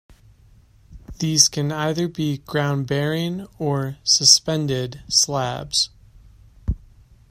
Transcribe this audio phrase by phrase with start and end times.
[1.19, 5.91] These can either be "ground-bearing" or "suspended" slabs.